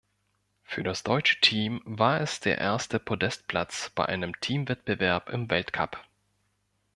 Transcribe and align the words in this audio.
Für 0.63 0.81
das 0.81 1.03
deutsche 1.03 1.39
Team 1.41 1.79
war 1.85 2.21
es 2.21 2.39
der 2.39 2.57
erste 2.57 2.97
Podestplatz 2.97 3.91
bei 3.93 4.03
einem 4.03 4.39
Teamwettbewerb 4.39 5.29
im 5.29 5.47
Weltcup. 5.51 6.03